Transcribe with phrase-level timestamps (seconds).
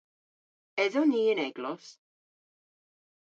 [0.83, 1.91] Eson ni y'n eglos?